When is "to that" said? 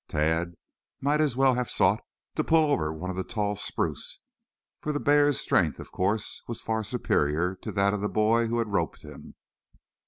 7.57-7.93